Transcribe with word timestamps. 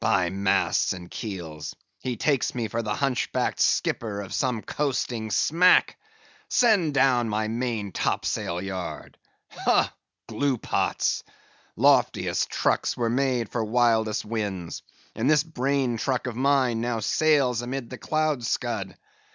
—By 0.00 0.30
masts 0.30 0.94
and 0.94 1.10
keels! 1.10 1.76
he 2.00 2.16
takes 2.16 2.54
me 2.54 2.68
for 2.68 2.80
the 2.80 2.94
hunch 2.94 3.30
backed 3.32 3.60
skipper 3.60 4.22
of 4.22 4.32
some 4.32 4.62
coasting 4.62 5.30
smack. 5.30 5.98
Send 6.48 6.94
down 6.94 7.28
my 7.28 7.48
main 7.48 7.92
top 7.92 8.24
sail 8.24 8.62
yard! 8.62 9.18
Ho, 9.50 9.84
gluepots! 10.26 11.22
Loftiest 11.76 12.48
trucks 12.48 12.96
were 12.96 13.10
made 13.10 13.50
for 13.50 13.62
wildest 13.62 14.24
winds, 14.24 14.82
and 15.14 15.28
this 15.28 15.44
brain 15.44 15.98
truck 15.98 16.26
of 16.26 16.34
mine 16.34 16.80
now 16.80 17.00
sails 17.00 17.60
amid 17.60 17.90
the 17.90 17.98
cloud 17.98 18.42
scud. 18.42 18.96